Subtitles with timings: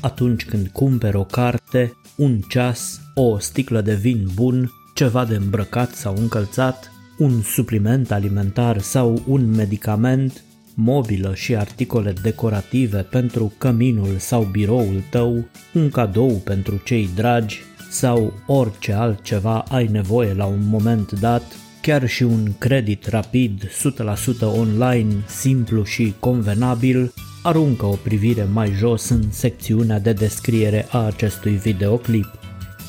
[0.00, 5.94] atunci când cumperi o carte, un ceas, o sticlă de vin bun, ceva de îmbrăcat
[5.94, 10.42] sau încălțat, un supliment alimentar sau un medicament,
[10.74, 18.32] mobilă și articole decorative pentru căminul sau biroul tău, un cadou pentru cei dragi sau
[18.46, 21.42] orice altceva ai nevoie la un moment dat,
[21.82, 27.12] chiar și un credit rapid 100% online, simplu și convenabil,
[27.48, 32.38] aruncă o privire mai jos în secțiunea de descriere a acestui videoclip.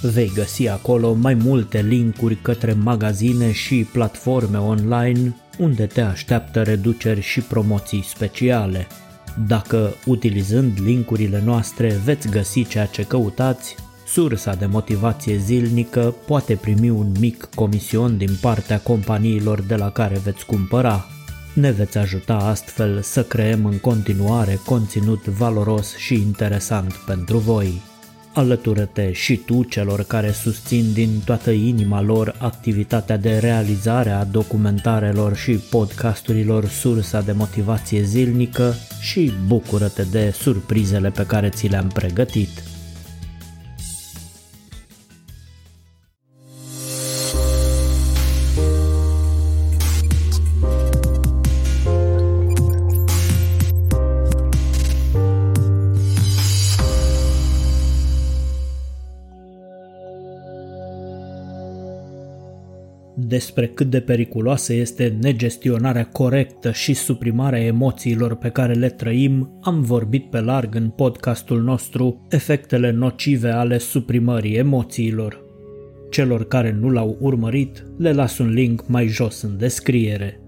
[0.01, 7.21] Vei găsi acolo mai multe linkuri către magazine și platforme online unde te așteaptă reduceri
[7.21, 8.87] și promoții speciale.
[9.47, 13.75] Dacă utilizând linkurile noastre veți găsi ceea ce căutați,
[14.07, 20.21] sursa de motivație zilnică poate primi un mic comision din partea companiilor de la care
[20.23, 21.05] veți cumpăra.
[21.53, 27.81] Ne veți ajuta astfel să creăm în continuare conținut valoros și interesant pentru voi.
[28.33, 35.35] Alătură-te și tu celor care susțin din toată inima lor activitatea de realizare a documentarelor
[35.35, 42.49] și podcasturilor sursa de motivație zilnică și bucură-te de surprizele pe care ți le-am pregătit.
[63.39, 69.81] Despre cât de periculoasă este negestionarea corectă și suprimarea emoțiilor pe care le trăim, am
[69.81, 75.45] vorbit pe larg în podcastul nostru Efectele nocive ale suprimării emoțiilor.
[76.09, 80.39] Celor care nu l-au urmărit, le las un link mai jos în descriere.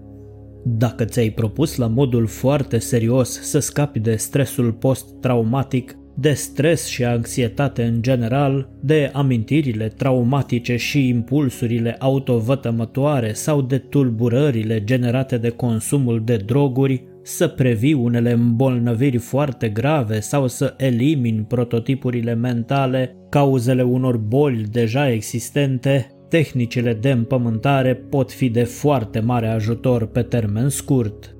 [0.64, 7.04] Dacă ți-ai propus la modul foarte serios să scapi de stresul post-traumatic, de stres și
[7.04, 16.22] anxietate în general, de amintirile traumatice și impulsurile autovătămătoare sau de tulburările generate de consumul
[16.24, 24.16] de droguri, să previi unele îmbolnăviri foarte grave sau să elimini prototipurile mentale, cauzele unor
[24.16, 31.36] boli deja existente, tehnicile de împământare pot fi de foarte mare ajutor pe termen scurt.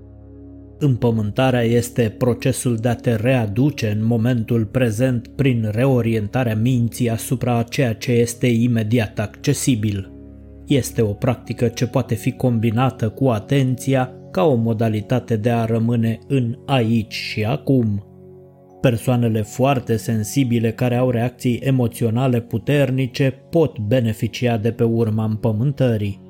[0.84, 7.62] Împământarea este procesul de a te readuce în momentul prezent prin reorientarea minții asupra a
[7.62, 10.12] ceea ce este imediat accesibil.
[10.66, 16.19] Este o practică ce poate fi combinată cu atenția ca o modalitate de a rămâne
[16.28, 18.06] în aici și acum.
[18.81, 26.22] Persoanele foarte sensibile care au reacții emoționale puternice pot beneficia de pe urma împământării.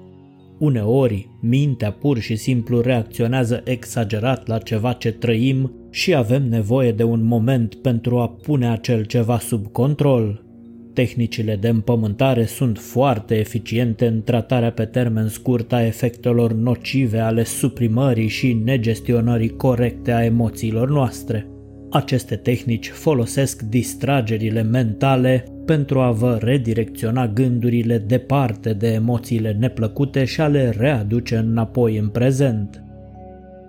[0.62, 7.02] Uneori, mintea pur și simplu reacționează exagerat la ceva ce trăim și avem nevoie de
[7.02, 10.44] un moment pentru a pune acel ceva sub control.
[10.92, 17.44] Tehnicile de împământare sunt foarte eficiente în tratarea pe termen scurt a efectelor nocive ale
[17.44, 21.46] suprimării și negestionării corecte a emoțiilor noastre.
[21.90, 30.40] Aceste tehnici folosesc distragerile mentale pentru a vă redirecționa gândurile departe de emoțiile neplăcute și
[30.40, 32.82] a le readuce înapoi în prezent.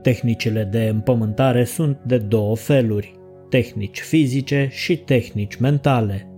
[0.02, 3.14] Tehnicile de împământare sunt de două feluri,
[3.50, 6.28] tehnici fizice și tehnici mentale–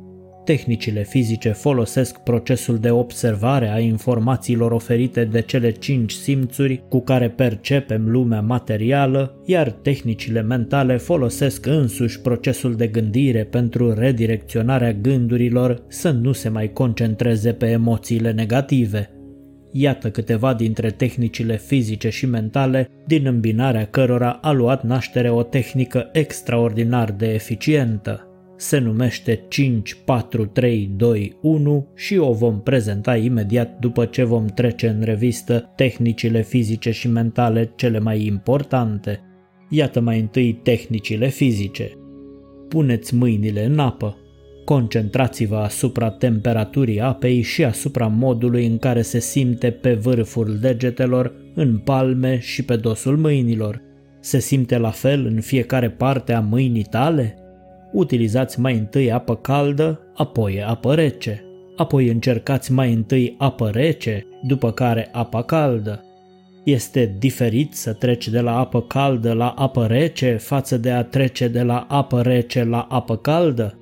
[0.45, 7.29] Tehnicile fizice folosesc procesul de observare a informațiilor oferite de cele cinci simțuri cu care
[7.29, 16.11] percepem lumea materială, iar tehnicile mentale folosesc însuși procesul de gândire pentru redirecționarea gândurilor să
[16.11, 19.09] nu se mai concentreze pe emoțiile negative.
[19.71, 26.09] Iată câteva dintre tehnicile fizice și mentale din îmbinarea cărora a luat naștere o tehnică
[26.11, 34.87] extraordinar de eficientă se numește 54321 și o vom prezenta imediat după ce vom trece
[34.87, 39.19] în revistă tehnicile fizice și mentale cele mai importante.
[39.69, 41.91] Iată mai întâi tehnicile fizice.
[42.69, 44.17] Puneți mâinile în apă.
[44.65, 51.77] Concentrați-vă asupra temperaturii apei și asupra modului în care se simte pe vârful degetelor, în
[51.77, 53.81] palme și pe dosul mâinilor.
[54.19, 57.44] Se simte la fel în fiecare parte a mâinii tale?
[57.95, 61.43] Utilizați mai întâi apă caldă, apoi apă rece.
[61.75, 66.03] Apoi încercați mai întâi apă rece, după care apă caldă.
[66.63, 71.47] Este diferit să treci de la apă caldă la apă rece față de a trece
[71.47, 73.79] de la apă rece la apă caldă?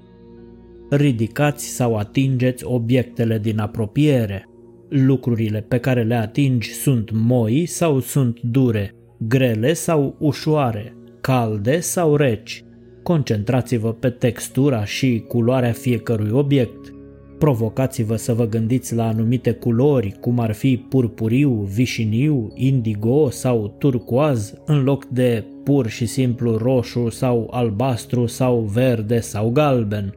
[0.89, 4.47] Ridicați sau atingeți obiectele din apropiere.
[4.89, 12.15] Lucrurile pe care le atingi sunt moi sau sunt dure, grele sau ușoare, calde sau
[12.15, 12.63] reci
[13.03, 16.93] Concentrați-vă pe textura și culoarea fiecărui obiect.
[17.37, 24.53] Provocați-vă să vă gândiți la anumite culori, cum ar fi purpuriu, vișiniu, indigo sau turcoaz,
[24.65, 30.13] în loc de pur și simplu roșu sau albastru sau verde sau galben.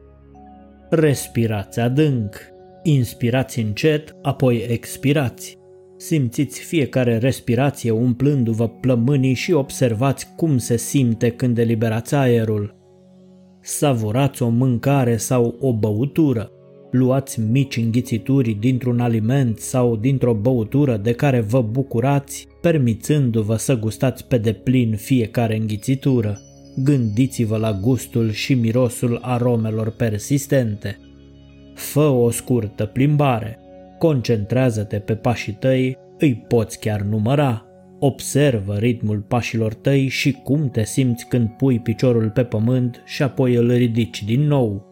[0.89, 2.35] Respirați adânc,
[2.83, 5.57] inspirați încet, apoi expirați.
[5.97, 12.76] Simțiți fiecare respirație umplându-vă plămânii și observați cum se simte când eliberați aerul.
[13.69, 16.51] Savurați o mâncare sau o băutură.
[16.91, 24.25] Luați mici înghițituri dintr-un aliment sau dintr-o băutură de care vă bucurați, permițându-vă să gustați
[24.25, 26.39] pe deplin fiecare înghițitură.
[26.83, 30.97] Gândiți-vă la gustul și mirosul aromelor persistente.
[31.73, 33.59] Fă o scurtă plimbare.
[33.97, 37.66] Concentrează-te pe pașii tăi, îi poți chiar număra.
[37.99, 43.55] Observă ritmul pașilor tăi și cum te simți când pui piciorul pe pământ și apoi
[43.55, 44.85] îl ridici din nou.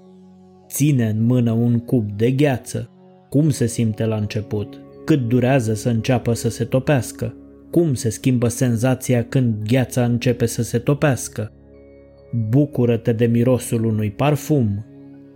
[0.68, 2.90] Ține în mână un cub de gheață.
[3.30, 4.82] Cum se simte la început?
[5.06, 7.36] Cât durează să înceapă să se topească?
[7.72, 11.52] Cum se schimbă senzația când gheața începe să se topească?
[12.50, 14.86] Bucură-te de mirosul unui parfum.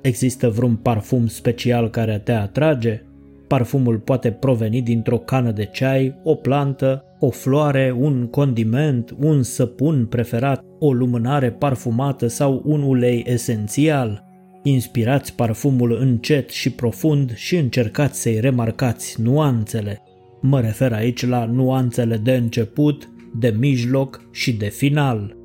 [0.02, 3.04] Există vreun parfum special care te atrage?
[3.50, 10.06] Parfumul poate proveni dintr-o cană de ceai, o plantă, o floare, un condiment, un săpun
[10.06, 14.24] preferat, o lumânare parfumată sau un ulei esențial.
[14.64, 20.02] Inspirați parfumul încet și profund și încercați să-i remarcați nuanțele.
[20.42, 23.10] Mă refer aici la nuanțele de început,
[23.40, 25.36] de mijloc și de final.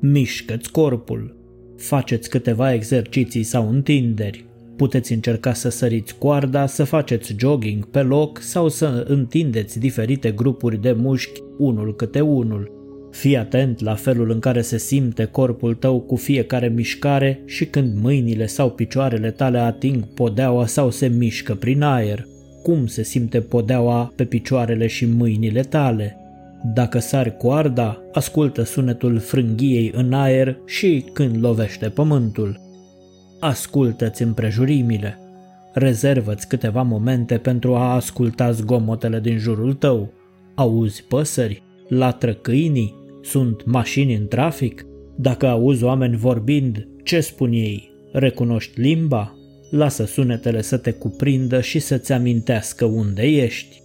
[0.00, 1.36] Mișcă-ți corpul.
[1.76, 4.47] Faceți câteva exerciții sau întinderi.
[4.78, 10.80] Puteți încerca să săriți coarda, să faceți jogging pe loc sau să întindeți diferite grupuri
[10.80, 12.72] de mușchi unul câte unul.
[13.10, 18.00] Fii atent la felul în care se simte corpul tău cu fiecare mișcare și când
[18.02, 22.26] mâinile sau picioarele tale ating podeaua sau se mișcă prin aer.
[22.62, 26.16] Cum se simte podeaua pe picioarele și mâinile tale?
[26.74, 32.67] Dacă sari coarda, ascultă sunetul frânghiei în aer și când lovește pământul.
[33.38, 35.18] Ascultă-ți împrejurimile.
[35.72, 40.12] Rezervă-ți câteva momente pentru a asculta zgomotele din jurul tău.
[40.54, 41.62] Auzi păsări?
[41.88, 42.94] Latră câinii?
[43.22, 44.86] Sunt mașini în trafic?
[45.16, 47.90] Dacă auzi oameni vorbind, ce spun ei?
[48.12, 49.34] Recunoști limba?
[49.70, 53.82] Lasă sunetele să te cuprindă și să-ți amintească unde ești.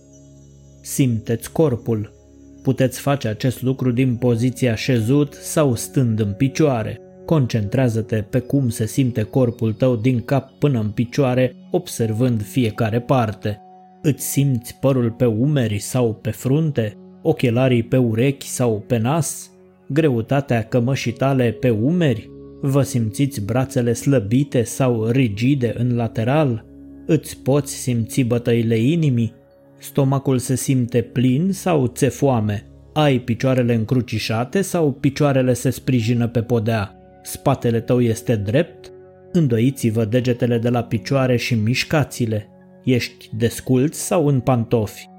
[0.81, 2.13] Simteți corpul.
[2.61, 7.02] Puteți face acest lucru din poziția șezut sau stând în picioare.
[7.25, 13.61] Concentrează-te pe cum se simte corpul tău din cap până în picioare, observând fiecare parte.
[14.01, 19.51] Îți simți părul pe umeri sau pe frunte, ochelarii pe urechi sau pe nas,
[19.89, 22.29] greutatea cămășii tale pe umeri,
[22.61, 26.65] vă simțiți brațele slăbite sau rigide în lateral,
[27.05, 29.33] îți poți simți bătăile inimii,
[29.77, 36.41] stomacul se simte plin sau ți foame, ai picioarele încrucișate sau picioarele se sprijină pe
[36.41, 38.91] podea, spatele tău este drept,
[39.31, 42.47] îndoiți-vă degetele de la picioare și mișcați-le,
[42.83, 45.11] ești desculț sau în pantofi.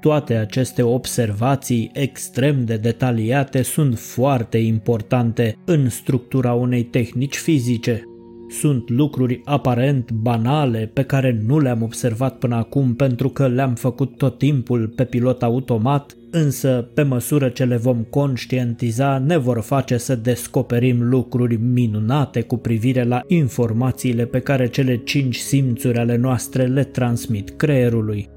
[0.00, 8.04] Toate aceste observații extrem de detaliate sunt foarte importante în structura unei tehnici fizice.
[8.48, 14.16] Sunt lucruri aparent banale pe care nu le-am observat până acum pentru că le-am făcut
[14.16, 19.96] tot timpul pe pilot automat, însă pe măsură ce le vom conștientiza ne vor face
[19.96, 26.66] să descoperim lucruri minunate cu privire la informațiile pe care cele cinci simțuri ale noastre
[26.66, 28.28] le transmit creierului.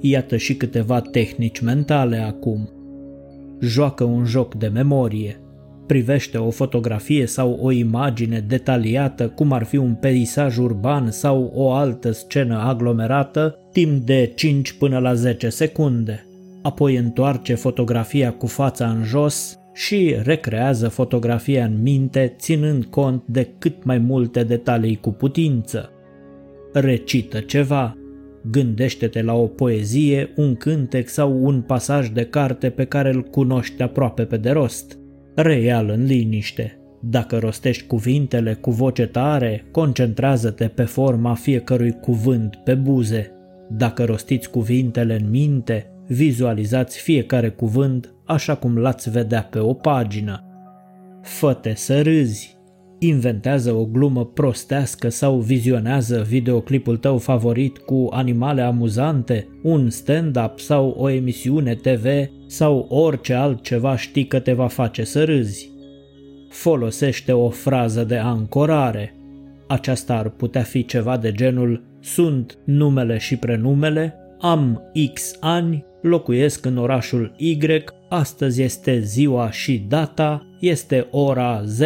[0.00, 2.68] Iată și câteva tehnici mentale acum.
[3.60, 5.40] Joacă un joc de memorie.
[5.86, 11.72] Privește o fotografie sau o imagine detaliată, cum ar fi un peisaj urban sau o
[11.72, 16.27] altă scenă aglomerată, timp de 5 până la 10 secunde.
[16.62, 23.48] Apoi întoarce fotografia cu fața în jos și recrează fotografia în minte, ținând cont de
[23.58, 25.90] cât mai multe detalii cu putință.
[26.72, 27.96] Recită ceva,
[28.50, 33.82] Gândește-te la o poezie, un cântec sau un pasaj de carte pe care îl cunoști
[33.82, 34.98] aproape pe de rost.
[35.34, 36.78] Reia-l în liniște.
[37.00, 43.32] Dacă rostești cuvintele cu voce tare, concentrează-te pe forma fiecărui cuvânt pe buze.
[43.70, 50.42] Dacă rostiți cuvintele în minte, vizualizați fiecare cuvânt așa cum l-ați vedea pe o pagină.
[51.22, 52.56] Fă-te să râzi,
[52.98, 60.94] inventează o glumă prostească sau vizionează videoclipul tău favorit cu animale amuzante, un stand-up sau
[60.98, 62.06] o emisiune TV
[62.46, 65.70] sau orice altceva știi că te va face să râzi.
[66.50, 69.14] folosește o frază de ancorare.
[69.66, 76.66] Aceasta ar putea fi ceva de genul sunt numele și prenumele, am X ani, locuiesc
[76.66, 77.58] în orașul Y,
[78.08, 81.80] astăzi este ziua și data, este ora Z,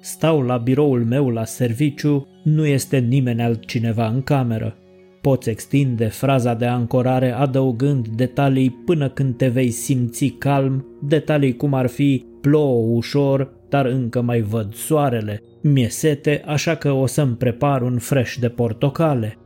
[0.00, 4.76] stau la biroul meu la serviciu, nu este nimeni altcineva în cameră.
[5.20, 11.74] Poți extinde fraza de ancorare adăugând detalii până când te vei simți calm, detalii cum
[11.74, 17.36] ar fi plouă ușor, dar încă mai văd soarele, mi-e sete, așa că o să-mi
[17.36, 19.36] prepar un fresh de portocale.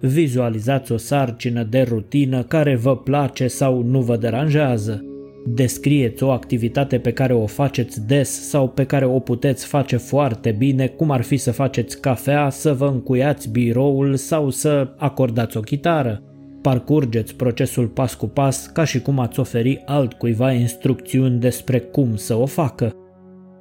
[0.00, 5.04] Vizualizați o sarcină de rutină care vă place sau nu vă deranjează.
[5.46, 10.54] Descrieți o activitate pe care o faceți des sau pe care o puteți face foarte
[10.58, 15.60] bine, cum ar fi să faceți cafea, să vă încuiați biroul sau să acordați o
[15.60, 16.22] chitară.
[16.62, 22.34] Parcurgeți procesul pas cu pas ca și cum ați oferi altcuiva instrucțiuni despre cum să
[22.34, 22.94] o facă.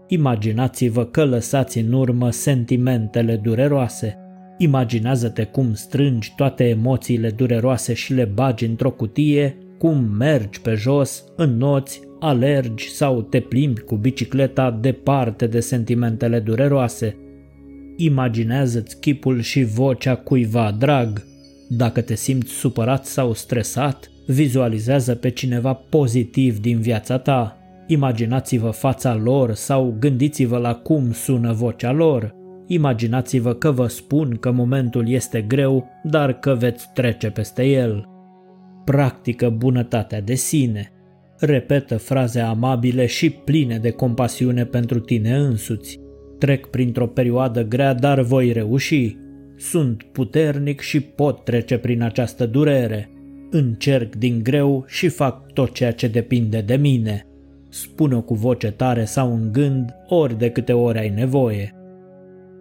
[0.08, 4.18] Imaginați-vă că lăsați în urmă sentimentele dureroase.
[4.62, 11.24] Imaginează-te cum strângi toate emoțiile dureroase și le bagi într-o cutie cum mergi pe jos,
[11.36, 17.18] înnoți, alergi sau te plimbi cu bicicleta departe de sentimentele dureroase.
[17.98, 21.26] Imaginează-ți chipul și vocea cuiva drag.
[21.70, 27.58] Dacă te simți supărat sau stresat, vizualizează pe cineva pozitiv din viața ta.
[27.88, 32.36] Imaginați-vă fața lor sau gândiți-vă la cum sună vocea lor.
[32.72, 38.10] Imaginați-vă că vă spun că momentul este greu, dar că veți trece peste el
[38.90, 40.92] practică bunătatea de sine.
[41.40, 46.00] Repetă fraze amabile și pline de compasiune pentru tine însuți.
[46.38, 49.18] Trec printr-o perioadă grea, dar voi reuși.
[49.58, 53.10] Sunt puternic și pot trece prin această durere.
[53.50, 57.26] Încerc din greu și fac tot ceea ce depinde de mine.
[57.70, 61.79] Spune-o cu voce tare sau în gând, ori de câte ori ai nevoie.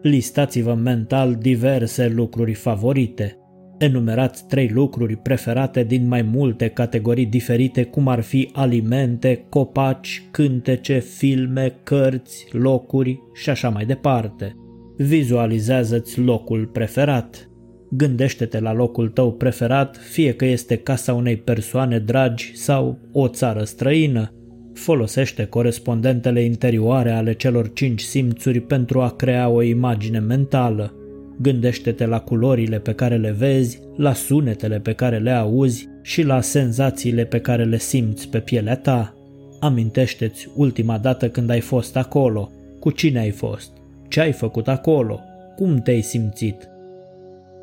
[0.03, 3.39] Listați-vă mental diverse lucruri favorite.
[3.79, 10.99] Enumerați trei lucruri preferate din mai multe categorii diferite, cum ar fi alimente, copaci, cântece,
[10.99, 14.55] filme, cărți, locuri și așa mai departe.
[14.97, 17.51] Vizualizează-ți locul preferat.
[17.91, 23.65] Gândește-te la locul tău preferat, fie că este casa unei persoane dragi sau o țară
[23.65, 24.33] străină.
[24.79, 30.95] Folosește corespondentele interioare ale celor cinci simțuri pentru a crea o imagine mentală.
[31.41, 36.41] Gândește-te la culorile pe care le vezi, la sunetele pe care le auzi și la
[36.41, 39.15] senzațiile pe care le simți pe pielea ta.
[39.61, 43.71] Amintește-ți ultima dată când ai fost acolo, cu cine ai fost,
[44.09, 45.21] ce ai făcut acolo,
[45.57, 46.69] cum te-ai simțit.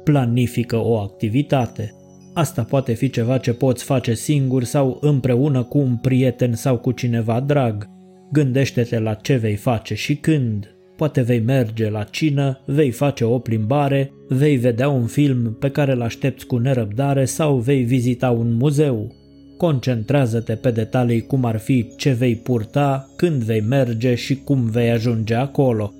[0.04, 1.94] Planifică o activitate.
[2.36, 6.92] Asta poate fi ceva ce poți face singur sau împreună cu un prieten sau cu
[6.92, 7.90] cineva drag.
[8.32, 13.40] Gândește-te la ce vei face și când, Poate vei merge la cină, vei face o
[13.40, 18.54] plimbare, vei vedea un film pe care îl aștepți cu nerăbdare sau vei vizita un
[18.54, 19.16] muzeu.
[19.58, 24.92] Concentrează-te pe detalii cum ar fi ce vei purta, când vei merge și cum vei
[24.92, 25.94] ajunge acolo.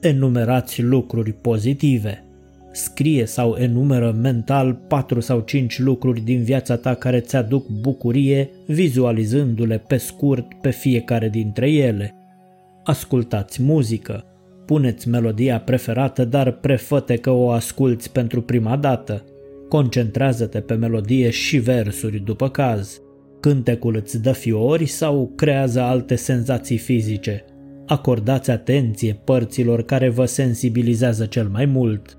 [0.00, 2.27] Enumerați lucruri pozitive.
[2.78, 9.78] Scrie sau enumeră mental 4 sau 5 lucruri din viața ta care ți-aduc bucurie, vizualizându-le
[9.78, 12.12] pe scurt pe fiecare dintre ele
[12.88, 14.24] ascultați muzică,
[14.66, 19.24] puneți melodia preferată, dar prefăte că o asculți pentru prima dată.
[19.68, 23.00] Concentrează-te pe melodie și versuri după caz.
[23.40, 27.44] Cântecul îți dă fiori sau creează alte senzații fizice.
[27.86, 32.17] Acordați atenție părților care vă sensibilizează cel mai mult.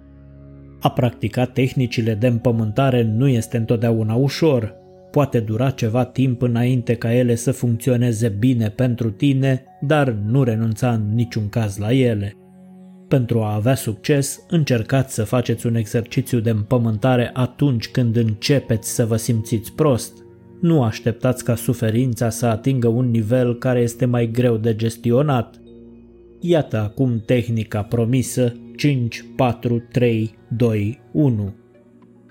[0.79, 4.79] A practica tehnicile de împământare nu este întotdeauna ușor,
[5.11, 10.93] Poate dura ceva timp înainte ca ele să funcționeze bine pentru tine, dar nu renunța
[10.93, 12.33] în niciun caz la ele.
[13.07, 19.05] Pentru a avea succes, încercați să faceți un exercițiu de împământare atunci când începeți să
[19.05, 20.13] vă simțiți prost.
[20.61, 25.61] Nu așteptați ca suferința să atingă un nivel care este mai greu de gestionat.
[26.39, 31.53] Iată acum tehnica promisă 5, 4, 3, 2, 1.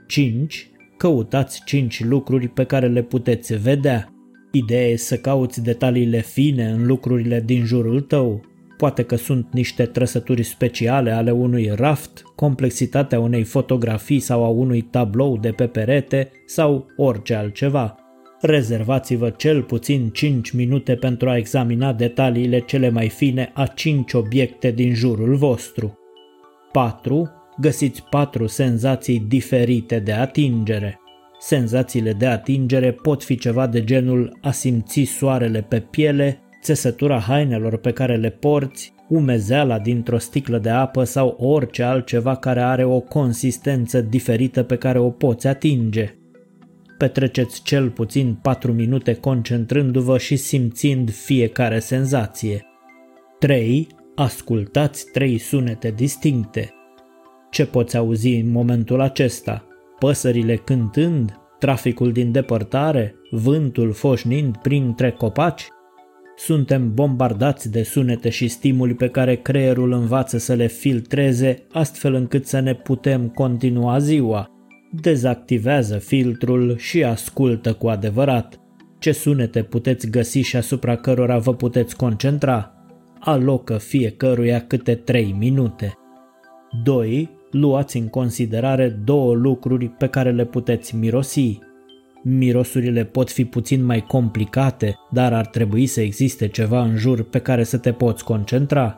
[0.06, 4.12] 5 căutați 5 lucruri pe care le puteți vedea.
[4.52, 8.44] Ideea e să cauți detaliile fine în lucrurile din jurul tău.
[8.76, 14.80] Poate că sunt niște trăsături speciale ale unui raft, complexitatea unei fotografii sau a unui
[14.80, 17.94] tablou de pe perete sau orice altceva.
[18.40, 24.70] Rezervați-vă cel puțin 5 minute pentru a examina detaliile cele mai fine a 5 obiecte
[24.70, 25.98] din jurul vostru.
[26.72, 31.00] 4 găsiți patru senzații diferite de atingere.
[31.40, 37.76] Senzațiile de atingere pot fi ceva de genul a simți soarele pe piele, țesătura hainelor
[37.76, 43.00] pe care le porți, umezeala dintr-o sticlă de apă sau orice altceva care are o
[43.00, 46.14] consistență diferită pe care o poți atinge.
[46.98, 52.64] Petreceți cel puțin 4 minute concentrându-vă și simțind fiecare senzație.
[53.38, 53.86] 3.
[54.18, 56.74] Ascultați trei sunete distincte.
[57.50, 59.66] Ce poți auzi în momentul acesta?
[59.98, 61.40] Păsările cântând?
[61.58, 63.14] Traficul din depărtare?
[63.30, 65.66] Vântul foșnind printre copaci?
[66.36, 72.46] Suntem bombardați de sunete și stimuli pe care creierul învață să le filtreze astfel încât
[72.46, 74.50] să ne putem continua ziua.
[75.00, 78.60] Dezactivează filtrul și ascultă cu adevărat.
[78.98, 82.72] Ce sunete puteți găsi și asupra cărora vă puteți concentra?
[83.20, 85.92] Alocă fiecăruia câte 3 minute.
[86.84, 87.30] 2.
[87.50, 91.58] Luați în considerare două lucruri pe care le puteți mirosi.
[92.22, 97.38] Mirosurile pot fi puțin mai complicate, dar ar trebui să existe ceva în jur pe
[97.38, 98.94] care să te poți concentra.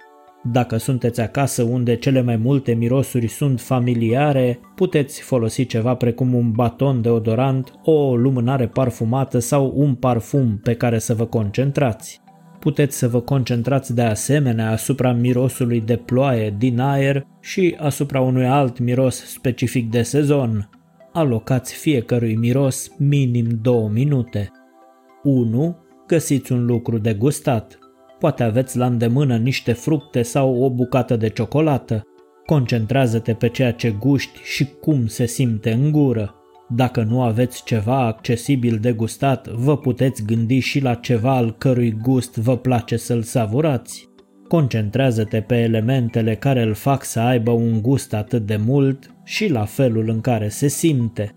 [0.52, 6.50] Dacă sunteți acasă unde cele mai multe mirosuri sunt familiare, puteți folosi ceva precum un
[6.50, 12.20] baton deodorant, o lumânare parfumată sau un parfum pe care să vă concentrați.
[12.61, 18.47] Puteți să vă concentrați de asemenea asupra mirosului de ploaie din aer și asupra unui
[18.47, 20.71] alt miros specific de sezon,
[21.12, 24.50] alocați fiecărui miros minim 2 minute.
[25.23, 25.76] 1.
[26.07, 27.79] Găsiți un lucru de gustat.
[28.19, 32.02] Poate aveți la îndemână niște fructe sau o bucată de ciocolată.
[32.47, 36.35] Concentrează-te pe ceea ce guști și cum se simte în gură.
[36.74, 41.96] Dacă nu aveți ceva accesibil de gustat, vă puteți gândi și la ceva al cărui
[42.02, 44.08] gust vă place să-l savurați.
[44.48, 49.64] Concentrează-te pe elementele care îl fac să aibă un gust atât de mult și la
[49.64, 51.34] felul în care se simte.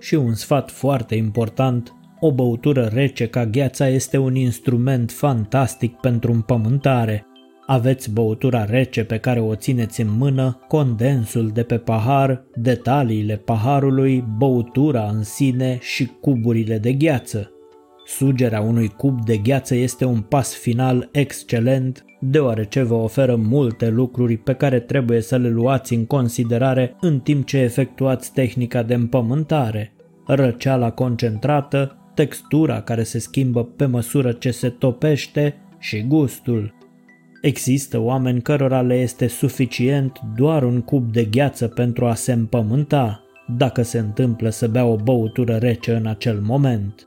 [0.00, 6.32] Și un sfat foarte important, o băutură rece ca gheața este un instrument fantastic pentru
[6.32, 7.26] împământare.
[7.70, 14.24] Aveți băutura rece pe care o țineți în mână, condensul de pe pahar, detaliile paharului,
[14.38, 17.50] băutura în sine și cuburile de gheață.
[18.04, 24.36] Sugerea unui cub de gheață este un pas final excelent, deoarece vă oferă multe lucruri
[24.36, 29.92] pe care trebuie să le luați în considerare în timp ce efectuați tehnica de împământare.
[30.26, 36.78] Răceala concentrată, textura care se schimbă pe măsură ce se topește și gustul.
[37.40, 43.24] Există oameni cărora le este suficient doar un cub de gheață pentru a se împământa,
[43.56, 47.04] dacă se întâmplă să bea o băutură rece în acel moment.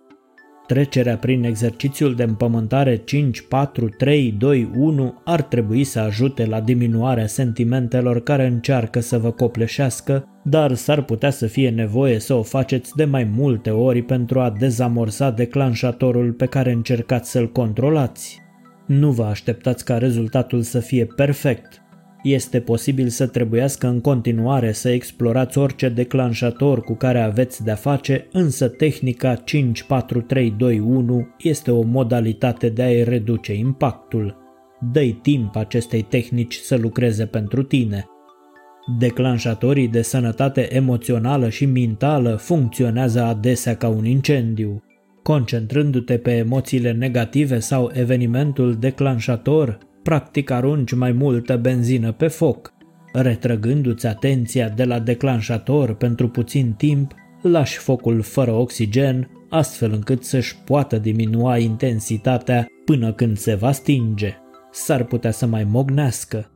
[0.68, 6.60] Trecerea prin exercițiul de împământare 5, 4, 3, 2, 1 ar trebui să ajute la
[6.60, 12.42] diminuarea sentimentelor care încearcă să vă copleșească, dar s-ar putea să fie nevoie să o
[12.42, 18.43] faceți de mai multe ori pentru a dezamorsa declanșatorul pe care încercați să-l controlați.
[18.86, 21.84] Nu vă așteptați ca rezultatul să fie perfect,
[22.24, 28.28] este posibil să trebuiască în continuare să explorați orice declanșator cu care aveți de-a face,
[28.32, 34.38] însă tehnica 54321 este o modalitate de a-i reduce impactul.
[34.92, 38.06] Dă-i timp acestei tehnici să lucreze pentru tine.
[39.00, 44.84] Declanșatorii de sănătate emoțională și mentală funcționează adesea ca un incendiu.
[45.24, 52.74] Concentrându-te pe emoțiile negative sau evenimentul declanșator, practic arunci mai multă benzină pe foc.
[53.14, 60.58] Retrăgându-ți atenția de la declanșator pentru puțin timp, lași focul fără oxigen, astfel încât să-și
[60.58, 64.34] poată diminua intensitatea până când se va stinge.
[64.72, 66.53] S-ar putea să mai mognească.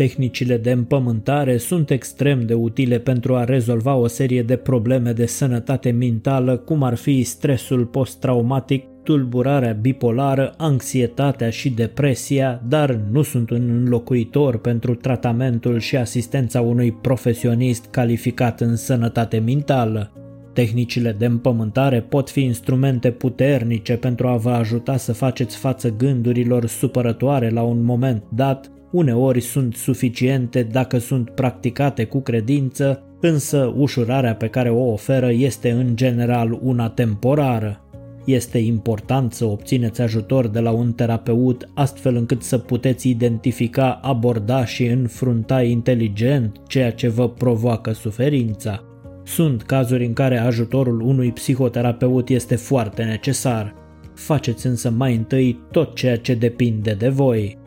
[0.00, 5.26] Tehnicile de împământare sunt extrem de utile pentru a rezolva o serie de probleme de
[5.26, 13.50] sănătate mentală, cum ar fi stresul post-traumatic tulburarea bipolară, anxietatea și depresia, dar nu sunt
[13.50, 20.12] un înlocuitor pentru tratamentul și asistența unui profesionist calificat în sănătate mentală.
[20.52, 26.66] Tehnicile de împământare pot fi instrumente puternice pentru a vă ajuta să faceți față gândurilor
[26.66, 34.34] supărătoare la un moment dat, uneori sunt suficiente dacă sunt practicate cu credință, însă ușurarea
[34.34, 37.84] pe care o oferă este în general una temporară.
[38.24, 44.64] Este important să obțineți ajutor de la un terapeut astfel încât să puteți identifica, aborda
[44.64, 48.84] și înfrunta inteligent ceea ce vă provoacă suferința.
[49.24, 53.74] Sunt cazuri în care ajutorul unui psihoterapeut este foarte necesar.
[54.14, 57.59] Faceți însă mai întâi tot ceea ce depinde de voi.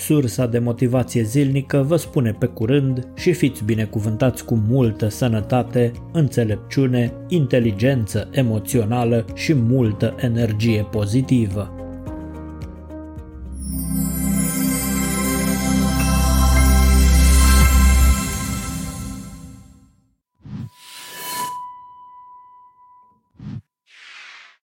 [0.00, 7.12] Sursa de motivație zilnică vă spune pe curând și fiți binecuvântați cu multă sănătate, înțelepciune,
[7.28, 11.79] inteligență emoțională și multă energie pozitivă.